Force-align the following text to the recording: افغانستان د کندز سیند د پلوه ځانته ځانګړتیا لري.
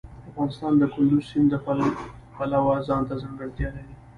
افغانستان 0.29 0.73
د 0.77 0.83
کندز 0.93 1.23
سیند 1.29 1.47
د 1.51 1.55
پلوه 2.37 2.75
ځانته 2.87 3.13
ځانګړتیا 3.21 3.69
لري. 3.75 3.93